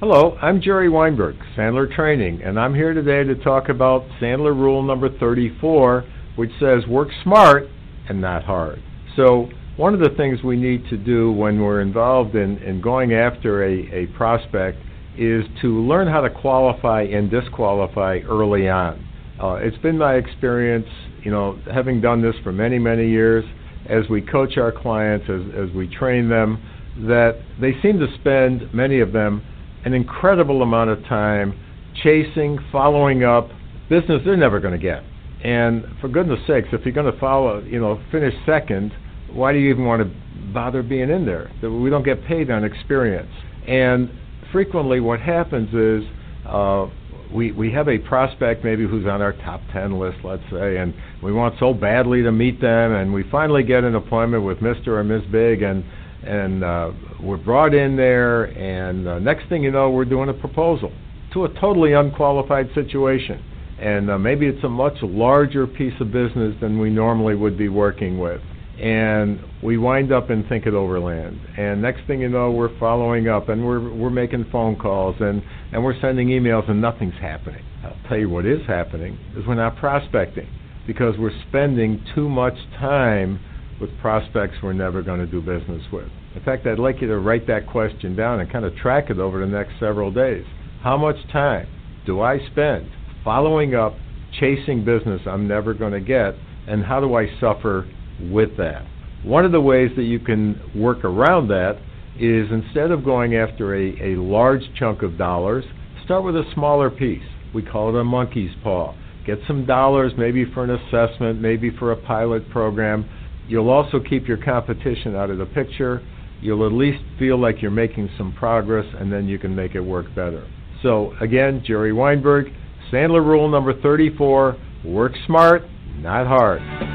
Hello, 0.00 0.38
I'm 0.40 0.62
Jerry 0.62 0.88
Weinberg, 0.88 1.36
Sandler 1.54 1.94
Training, 1.94 2.40
and 2.42 2.58
I'm 2.58 2.74
here 2.74 2.94
today 2.94 3.24
to 3.24 3.34
talk 3.44 3.68
about 3.68 4.08
Sandler 4.22 4.54
Rule 4.54 4.82
number 4.82 5.10
34, 5.18 6.02
which 6.36 6.50
says 6.58 6.86
work 6.88 7.08
smart 7.22 7.64
and 8.08 8.22
not 8.22 8.42
hard. 8.44 8.82
So, 9.14 9.50
one 9.78 9.94
of 9.94 10.00
the 10.00 10.10
things 10.16 10.42
we 10.42 10.56
need 10.56 10.84
to 10.90 10.96
do 10.96 11.30
when 11.30 11.60
we're 11.60 11.80
involved 11.80 12.34
in, 12.34 12.58
in 12.58 12.80
going 12.80 13.14
after 13.14 13.64
a, 13.64 14.04
a 14.04 14.06
prospect 14.08 14.76
is 15.16 15.44
to 15.62 15.80
learn 15.86 16.08
how 16.08 16.20
to 16.20 16.28
qualify 16.28 17.02
and 17.02 17.30
disqualify 17.30 18.18
early 18.28 18.68
on. 18.68 19.08
Uh, 19.40 19.54
it's 19.54 19.78
been 19.78 19.96
my 19.96 20.14
experience, 20.14 20.88
you 21.22 21.30
know, 21.30 21.56
having 21.72 22.00
done 22.00 22.20
this 22.20 22.34
for 22.42 22.50
many, 22.50 22.76
many 22.76 23.08
years, 23.08 23.44
as 23.88 24.02
we 24.10 24.20
coach 24.20 24.58
our 24.58 24.72
clients, 24.72 25.26
as, 25.30 25.42
as 25.56 25.72
we 25.76 25.86
train 25.86 26.28
them, 26.28 26.60
that 27.06 27.40
they 27.60 27.70
seem 27.80 28.00
to 28.00 28.08
spend, 28.18 28.74
many 28.74 28.98
of 28.98 29.12
them, 29.12 29.40
an 29.84 29.94
incredible 29.94 30.62
amount 30.62 30.90
of 30.90 31.00
time 31.04 31.56
chasing, 32.02 32.58
following 32.72 33.22
up 33.22 33.48
business 33.88 34.20
they're 34.24 34.36
never 34.36 34.58
going 34.58 34.74
to 34.74 34.84
get. 34.84 35.04
And 35.44 35.84
for 36.00 36.08
goodness 36.08 36.40
sakes, 36.48 36.66
if 36.72 36.84
you're 36.84 36.92
going 36.92 37.12
to 37.12 37.18
follow, 37.20 37.60
you 37.60 37.78
know, 37.78 38.02
finish 38.10 38.34
second, 38.44 38.92
why 39.32 39.52
do 39.52 39.58
you 39.58 39.70
even 39.70 39.84
want 39.84 40.02
to 40.02 40.52
bother 40.52 40.82
being 40.82 41.10
in 41.10 41.26
there? 41.26 41.50
We 41.62 41.90
don't 41.90 42.04
get 42.04 42.24
paid 42.24 42.50
on 42.50 42.64
experience. 42.64 43.30
And 43.66 44.10
frequently, 44.52 45.00
what 45.00 45.20
happens 45.20 45.68
is 45.74 46.08
uh, 46.46 46.86
we 47.34 47.52
we 47.52 47.70
have 47.72 47.88
a 47.88 47.98
prospect 47.98 48.64
maybe 48.64 48.86
who's 48.86 49.06
on 49.06 49.20
our 49.20 49.32
top 49.32 49.60
ten 49.72 49.98
list, 49.98 50.18
let's 50.24 50.42
say, 50.50 50.78
and 50.78 50.94
we 51.22 51.32
want 51.32 51.54
so 51.58 51.74
badly 51.74 52.22
to 52.22 52.32
meet 52.32 52.60
them, 52.60 52.92
and 52.92 53.12
we 53.12 53.24
finally 53.30 53.62
get 53.62 53.84
an 53.84 53.94
appointment 53.94 54.44
with 54.44 54.58
Mr. 54.58 54.88
or 54.88 55.04
Ms. 55.04 55.22
Big, 55.30 55.62
and 55.62 55.84
and 56.24 56.64
uh, 56.64 56.92
we're 57.22 57.36
brought 57.36 57.74
in 57.74 57.96
there, 57.96 58.44
and 58.44 59.06
uh, 59.06 59.18
next 59.18 59.48
thing 59.48 59.62
you 59.62 59.70
know, 59.70 59.90
we're 59.90 60.04
doing 60.04 60.28
a 60.28 60.34
proposal 60.34 60.92
to 61.32 61.44
a 61.44 61.60
totally 61.60 61.92
unqualified 61.92 62.68
situation. 62.74 63.44
And 63.80 64.10
uh, 64.10 64.18
maybe 64.18 64.46
it's 64.46 64.64
a 64.64 64.68
much 64.68 64.96
larger 65.02 65.66
piece 65.66 65.92
of 66.00 66.10
business 66.10 66.56
than 66.60 66.80
we 66.80 66.90
normally 66.90 67.36
would 67.36 67.56
be 67.56 67.68
working 67.68 68.18
with. 68.18 68.40
And 68.80 69.40
we 69.62 69.76
wind 69.76 70.12
up 70.12 70.30
in 70.30 70.46
Think 70.48 70.66
It 70.66 70.74
Overland. 70.74 71.40
And 71.56 71.82
next 71.82 72.06
thing 72.06 72.20
you 72.20 72.28
know, 72.28 72.52
we're 72.52 72.78
following 72.78 73.28
up 73.28 73.48
and 73.48 73.66
we're, 73.66 73.92
we're 73.92 74.10
making 74.10 74.46
phone 74.52 74.76
calls 74.76 75.16
and, 75.18 75.42
and 75.72 75.82
we're 75.82 76.00
sending 76.00 76.28
emails 76.28 76.70
and 76.70 76.80
nothing's 76.80 77.18
happening. 77.20 77.64
I'll 77.82 77.96
tell 78.08 78.18
you 78.18 78.28
what 78.28 78.46
is 78.46 78.64
happening 78.66 79.18
is 79.36 79.44
we're 79.46 79.56
not 79.56 79.76
prospecting 79.76 80.48
because 80.86 81.14
we're 81.18 81.36
spending 81.48 82.04
too 82.14 82.28
much 82.28 82.54
time 82.78 83.40
with 83.80 83.90
prospects 84.00 84.56
we're 84.62 84.72
never 84.72 85.02
going 85.02 85.20
to 85.20 85.26
do 85.26 85.40
business 85.40 85.82
with. 85.92 86.08
In 86.34 86.42
fact, 86.44 86.66
I'd 86.66 86.78
like 86.78 87.00
you 87.00 87.08
to 87.08 87.18
write 87.18 87.46
that 87.48 87.66
question 87.66 88.14
down 88.14 88.40
and 88.40 88.50
kind 88.50 88.64
of 88.64 88.76
track 88.76 89.10
it 89.10 89.18
over 89.18 89.40
the 89.40 89.46
next 89.46 89.72
several 89.80 90.12
days. 90.12 90.44
How 90.82 90.96
much 90.96 91.16
time 91.32 91.68
do 92.06 92.20
I 92.20 92.38
spend 92.50 92.90
following 93.24 93.74
up, 93.74 93.94
chasing 94.38 94.84
business 94.84 95.20
I'm 95.26 95.48
never 95.48 95.74
going 95.74 95.92
to 95.92 96.00
get, 96.00 96.34
and 96.66 96.84
how 96.84 97.00
do 97.00 97.14
I 97.14 97.26
suffer 97.40 97.88
with 98.20 98.56
that? 98.56 98.86
One 99.24 99.44
of 99.44 99.52
the 99.52 99.60
ways 99.60 99.90
that 99.96 100.04
you 100.04 100.18
can 100.18 100.60
work 100.74 101.04
around 101.04 101.48
that 101.48 101.78
is 102.18 102.48
instead 102.50 102.90
of 102.90 103.04
going 103.04 103.36
after 103.36 103.74
a, 103.74 104.14
a 104.14 104.20
large 104.20 104.62
chunk 104.78 105.02
of 105.02 105.18
dollars, 105.18 105.64
start 106.04 106.24
with 106.24 106.36
a 106.36 106.44
smaller 106.54 106.90
piece. 106.90 107.22
We 107.54 107.62
call 107.62 107.94
it 107.94 108.00
a 108.00 108.04
monkey's 108.04 108.54
paw. 108.62 108.94
Get 109.26 109.38
some 109.46 109.66
dollars, 109.66 110.12
maybe 110.16 110.44
for 110.52 110.64
an 110.64 110.70
assessment, 110.70 111.40
maybe 111.40 111.70
for 111.76 111.92
a 111.92 111.96
pilot 111.96 112.48
program, 112.50 113.08
You'll 113.48 113.70
also 113.70 113.98
keep 113.98 114.28
your 114.28 114.36
competition 114.36 115.16
out 115.16 115.30
of 115.30 115.38
the 115.38 115.46
picture. 115.46 116.02
You'll 116.40 116.66
at 116.66 116.72
least 116.72 117.02
feel 117.18 117.40
like 117.40 117.62
you're 117.62 117.70
making 117.70 118.10
some 118.18 118.32
progress, 118.34 118.86
and 119.00 119.10
then 119.10 119.26
you 119.26 119.38
can 119.38 119.56
make 119.56 119.74
it 119.74 119.80
work 119.80 120.06
better. 120.14 120.46
So, 120.82 121.14
again, 121.20 121.62
Jerry 121.66 121.92
Weinberg, 121.92 122.52
Sandler 122.92 123.24
Rule 123.24 123.48
number 123.48 123.80
34 123.80 124.56
work 124.84 125.12
smart, 125.26 125.62
not 125.96 126.26
hard. 126.26 126.87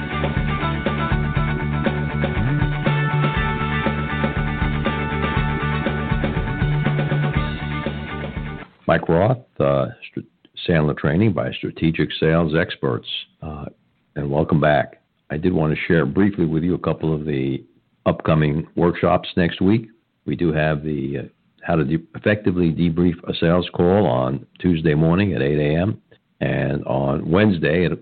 Mike 8.88 9.08
Roth, 9.08 9.38
uh, 9.60 9.88
Sandler 10.68 10.98
Training 10.98 11.34
by 11.34 11.52
Strategic 11.52 12.10
Sales 12.20 12.54
Experts. 12.56 13.08
Uh, 13.42 13.66
and 14.16 14.30
welcome 14.30 14.60
back. 14.60 15.02
I 15.30 15.38
did 15.38 15.54
want 15.54 15.74
to 15.74 15.80
share 15.88 16.06
briefly 16.06 16.46
with 16.46 16.64
you 16.64 16.76
a 16.76 16.80
couple 16.80 17.14
of 17.14 17.26
the 17.26 17.64
upcoming 18.06 18.68
workshops 18.76 19.30
next 19.38 19.62
week. 19.62 19.88
We 20.26 20.36
do 20.36 20.52
have 20.52 20.84
the 20.84 21.20
uh, 21.20 21.28
how 21.64 21.76
to 21.76 21.86
de- 21.86 22.04
effectively 22.16 22.72
debrief 22.72 23.16
a 23.28 23.34
sales 23.34 23.70
call 23.74 24.06
on 24.06 24.46
Tuesday 24.60 24.96
morning 24.96 25.34
at 25.34 25.42
8 25.42 25.58
a.m. 25.60 26.02
and 26.42 26.84
on 26.86 27.30
Wednesday 27.30 27.86
at 27.86 27.94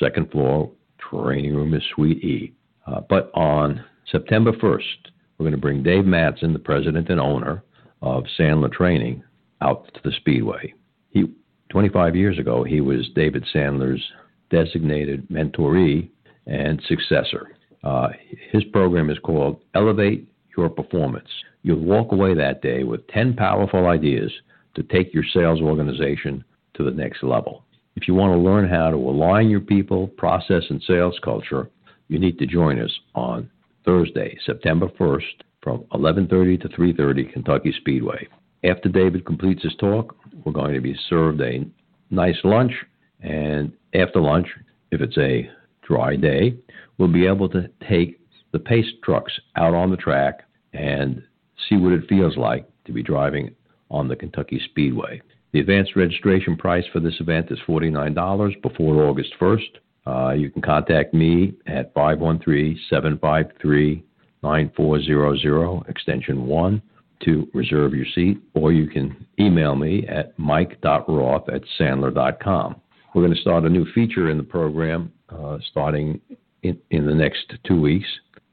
second 0.00 0.30
floor. 0.30 0.72
Training 0.98 1.54
room 1.54 1.74
is 1.74 1.82
Suite 1.94 2.22
E. 2.24 2.52
Uh, 2.86 3.00
but 3.08 3.30
on 3.34 3.84
September 4.10 4.52
1st, 4.52 5.10
we're 5.38 5.44
going 5.44 5.52
to 5.52 5.58
bring 5.58 5.82
Dave 5.82 6.04
Mattson, 6.04 6.52
the 6.52 6.58
president 6.58 7.08
and 7.08 7.20
owner 7.20 7.62
of 8.02 8.24
Sandler 8.38 8.72
Training, 8.72 9.22
out 9.60 9.92
to 9.94 10.00
the 10.04 10.12
Speedway. 10.12 10.74
He 11.10 11.24
25 11.70 12.16
years 12.16 12.38
ago, 12.38 12.64
he 12.64 12.80
was 12.80 13.08
David 13.14 13.44
Sandler's 13.54 14.02
designated 14.50 15.28
mentoree 15.28 16.08
and 16.46 16.82
successor. 16.86 17.56
Uh, 17.82 18.08
his 18.52 18.64
program 18.64 19.10
is 19.10 19.18
called 19.20 19.60
Elevate 19.74 20.28
Your 20.56 20.68
Performance. 20.68 21.28
You'll 21.62 21.80
walk 21.84 22.12
away 22.12 22.34
that 22.34 22.62
day 22.62 22.84
with 22.84 23.06
10 23.08 23.34
powerful 23.34 23.86
ideas 23.86 24.32
to 24.74 24.82
take 24.82 25.14
your 25.14 25.24
sales 25.32 25.60
organization 25.60 26.44
to 26.74 26.84
the 26.84 26.90
next 26.90 27.22
level. 27.22 27.64
If 27.96 28.06
you 28.06 28.14
want 28.14 28.32
to 28.32 28.38
learn 28.38 28.68
how 28.68 28.90
to 28.90 28.96
align 28.96 29.50
your 29.50 29.60
people, 29.60 30.08
process, 30.08 30.62
and 30.70 30.82
sales 30.86 31.18
culture, 31.22 31.68
you 32.08 32.18
need 32.18 32.38
to 32.38 32.46
join 32.46 32.80
us 32.80 32.92
on 33.14 33.50
Thursday, 33.84 34.36
September 34.44 34.88
1st 34.98 35.42
from 35.62 35.84
11:30 35.92 36.56
to 36.58 36.68
3:30 36.68 37.24
Kentucky 37.32 37.72
Speedway. 37.72 38.26
After 38.64 38.88
David 38.88 39.24
completes 39.24 39.62
his 39.62 39.74
talk, 39.76 40.16
we're 40.44 40.52
going 40.52 40.74
to 40.74 40.80
be 40.80 40.94
served 41.08 41.40
a 41.40 41.66
nice 42.10 42.38
lunch, 42.44 42.72
and 43.20 43.72
after 43.94 44.20
lunch, 44.20 44.48
if 44.90 45.00
it's 45.00 45.18
a 45.18 45.50
dry 45.82 46.16
day, 46.16 46.56
we'll 46.98 47.12
be 47.12 47.26
able 47.26 47.48
to 47.50 47.68
take 47.88 48.20
the 48.52 48.58
pace 48.58 48.86
trucks 49.02 49.32
out 49.56 49.74
on 49.74 49.90
the 49.90 49.96
track 49.96 50.40
and 50.72 51.22
see 51.68 51.76
what 51.76 51.92
it 51.92 52.08
feels 52.08 52.36
like 52.36 52.66
to 52.84 52.92
be 52.92 53.02
driving 53.02 53.54
on 53.90 54.08
the 54.08 54.16
Kentucky 54.16 54.60
Speedway. 54.70 55.20
The 55.52 55.60
advanced 55.60 55.96
registration 55.96 56.56
price 56.56 56.84
for 56.92 57.00
this 57.00 57.20
event 57.20 57.50
is 57.50 57.58
$49 57.66 58.62
before 58.62 59.04
August 59.04 59.32
1st. 59.40 59.70
Uh, 60.06 60.32
you 60.32 60.50
can 60.50 60.62
contact 60.62 61.12
me 61.12 61.54
at 61.66 61.92
513 61.94 62.78
753 62.88 64.04
9400, 64.42 65.88
extension 65.88 66.46
1, 66.46 66.82
to 67.24 67.48
reserve 67.52 67.94
your 67.94 68.06
seat, 68.14 68.40
or 68.54 68.72
you 68.72 68.86
can 68.86 69.26
email 69.38 69.74
me 69.74 70.06
at 70.08 70.38
mike.roth 70.38 71.48
at 71.50 71.62
sandler.com. 71.78 72.79
We're 73.14 73.22
going 73.22 73.34
to 73.34 73.40
start 73.40 73.64
a 73.64 73.68
new 73.68 73.86
feature 73.92 74.30
in 74.30 74.36
the 74.36 74.44
program 74.44 75.12
uh, 75.28 75.58
starting 75.70 76.20
in, 76.62 76.78
in 76.90 77.06
the 77.06 77.14
next 77.14 77.52
two 77.66 77.80
weeks 77.80 78.08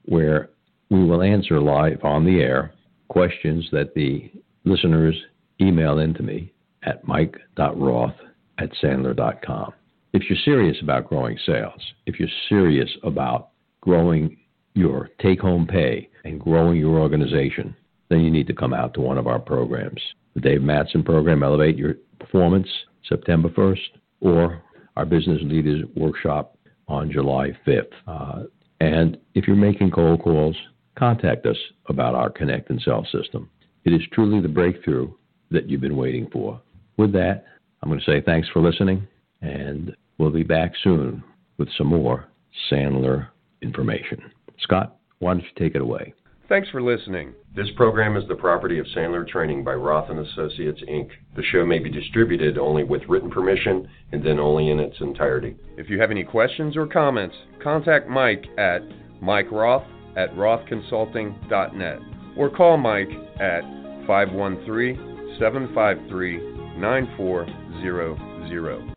where 0.05 0.49
we 0.89 1.03
will 1.03 1.21
answer 1.21 1.59
live 1.59 2.03
on 2.03 2.25
the 2.25 2.39
air 2.39 2.73
questions 3.09 3.67
that 3.71 3.93
the 3.93 4.31
listeners 4.63 5.15
email 5.61 5.99
into 5.99 6.23
me 6.23 6.51
at 6.83 7.07
mike.roth 7.07 8.15
at 8.57 8.71
sandler.com. 8.83 9.73
If 10.13 10.23
you're 10.29 10.39
serious 10.43 10.77
about 10.81 11.07
growing 11.07 11.37
sales, 11.45 11.81
if 12.05 12.19
you're 12.19 12.29
serious 12.49 12.89
about 13.03 13.49
growing 13.81 14.37
your 14.73 15.09
take 15.21 15.39
home 15.39 15.67
pay 15.67 16.09
and 16.23 16.39
growing 16.39 16.77
your 16.77 16.97
organization, 16.99 17.75
then 18.09 18.21
you 18.21 18.31
need 18.31 18.47
to 18.47 18.53
come 18.53 18.73
out 18.73 18.93
to 18.93 19.01
one 19.01 19.17
of 19.17 19.27
our 19.27 19.39
programs. 19.39 20.01
The 20.33 20.41
Dave 20.41 20.61
Mattson 20.61 21.03
program, 21.03 21.43
Elevate 21.43 21.77
Your 21.77 21.95
Performance, 22.19 22.67
September 23.07 23.49
1st, 23.49 23.77
or 24.21 24.61
our 24.95 25.05
Business 25.05 25.39
Leaders 25.43 25.83
Workshop 25.95 26.57
on 26.87 27.11
July 27.11 27.51
5th. 27.65 27.83
Uh, 28.07 28.43
and 28.79 29.17
if 29.33 29.47
you're 29.47 29.55
making 29.55 29.91
cold 29.91 30.21
calls, 30.21 30.55
contact 30.97 31.45
us 31.45 31.57
about 31.87 32.15
our 32.15 32.29
Connect 32.29 32.69
and 32.69 32.81
Sell 32.81 33.05
system. 33.11 33.49
It 33.85 33.93
is 33.93 34.01
truly 34.11 34.41
the 34.41 34.47
breakthrough 34.47 35.11
that 35.51 35.69
you've 35.69 35.81
been 35.81 35.97
waiting 35.97 36.27
for. 36.31 36.61
With 36.97 37.13
that, 37.13 37.45
I'm 37.81 37.89
going 37.89 37.99
to 37.99 38.05
say 38.05 38.21
thanks 38.21 38.47
for 38.51 38.61
listening, 38.61 39.07
and 39.41 39.95
we'll 40.17 40.31
be 40.31 40.43
back 40.43 40.73
soon 40.83 41.23
with 41.57 41.69
some 41.77 41.87
more 41.87 42.27
Sandler 42.71 43.27
information. 43.61 44.31
Scott, 44.59 44.97
why 45.19 45.33
don't 45.33 45.43
you 45.43 45.49
take 45.57 45.75
it 45.75 45.81
away? 45.81 46.13
Thanks 46.49 46.69
for 46.69 46.81
listening. 46.81 47.33
This 47.53 47.67
program 47.75 48.15
is 48.15 48.25
the 48.29 48.35
property 48.35 48.79
of 48.79 48.85
Sandler 48.95 49.27
Training 49.27 49.65
by 49.65 49.73
Roth 49.73 50.09
and 50.09 50.19
Associates 50.19 50.79
Inc. 50.89 51.09
The 51.35 51.43
show 51.43 51.65
may 51.65 51.79
be 51.79 51.89
distributed 51.89 52.57
only 52.57 52.85
with 52.85 53.01
written 53.09 53.29
permission 53.29 53.85
and 54.13 54.25
then 54.25 54.39
only 54.39 54.69
in 54.69 54.79
its 54.79 54.95
entirety. 55.01 55.57
If 55.77 55.89
you 55.89 55.99
have 55.99 56.09
any 56.09 56.23
questions 56.23 56.77
or 56.77 56.87
comments, 56.87 57.35
contact 57.61 58.07
Mike 58.07 58.45
at 58.57 58.79
Mike 59.21 59.51
Roth 59.51 59.83
at 60.15 60.33
rothconsulting.net 60.35 61.99
or 62.37 62.49
call 62.49 62.77
Mike 62.77 63.11
at 63.41 63.63
513 64.07 65.35
753 65.37 66.37
9400. 66.79 68.96